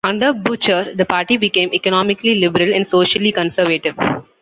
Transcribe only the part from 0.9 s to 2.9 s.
the party became economically liberal and